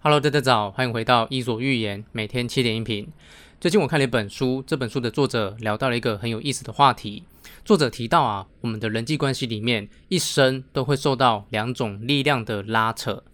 [0.00, 3.08] Hello，大家早，欢迎回到伊索寓言，每天七点音频。
[3.60, 7.24] 最近我看了一本书，这本书的作者聊到了一个很有意思的话题。
[7.64, 13.24] 作者提到啊，我们的人际关系里面，一生都会受到两种力量的拉扯。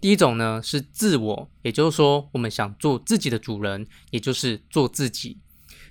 [0.00, 5.36] 第一种呢是自我，也就是说，我们想做自己的主人，也就是做自己。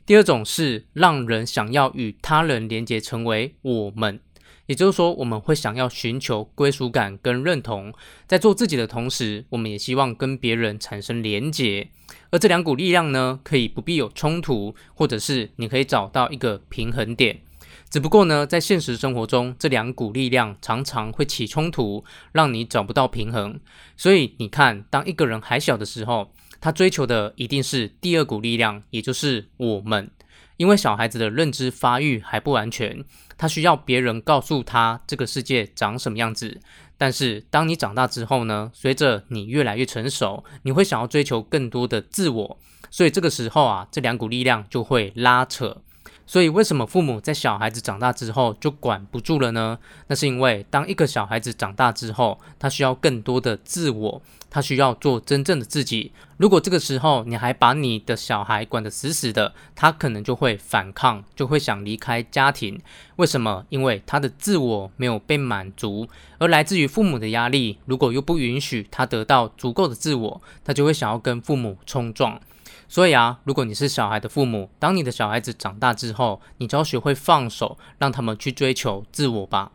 [0.07, 4.19] 第二种是让人想要与他人连接，成为我们。
[4.67, 7.93] 也就是说，我们会想要寻求归属感跟认同，
[8.27, 11.89] 在做自己的同时，我们也希望跟别人产生连结。
[12.31, 17.41] 而这两股力量呢，可以不必有冲突，或者是你可以找到一个平衡点。
[17.89, 23.59] 只不过呢，在现实生活中，这两股力量常常会起冲突，让你找不到平衡。
[23.95, 30.09] 所以你看，当一个人还小的时候，他追求的一定是第二股力量，也就是我们。
[30.57, 33.03] 因为小孩子的认知发育还不完全，
[33.37, 36.59] 他需要别人告诉他这个世界长什么样子。
[36.97, 45.81] 但是当你长大之后呢，随着你越来越成熟，你会想要追求更多的自我，所以这个时候啊，这两股力量就会拉扯。
[46.27, 49.77] 所以为什么父母在小孩子长大之后就管不住了呢？
[50.07, 54.21] 那是因为当一个小孩子长大之后，他需要更多的自我。
[54.49, 56.13] 他需要做真正的自己。
[56.37, 62.79] 如果这个时候你还把你的小孩管得死死的，他可能就会反抗，就会想离开家庭。
[63.17, 63.65] 为什么？
[63.67, 72.39] 因为他的自我没有被满足，而来自于父母的压力，如果又不允许他得到足够的自我，他就会想要跟父母冲撞。
[72.87, 79.71] 所以啊，如果你是小孩的父母，当你的小孩子长大之后，你就要学会放手，让他们去追求自我吧。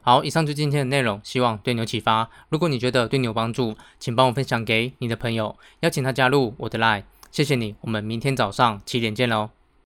[0.00, 2.30] 好，以上就今天的内容，希望对你有启发。
[2.48, 7.04] 如果你觉得对你有帮助，请帮我分享给你的朋友，邀请他加入我的 Line。
[7.30, 9.57] 谢谢你，我们明天早上七点见喽。